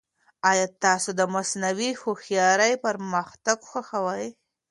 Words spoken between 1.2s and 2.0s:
مصنوعي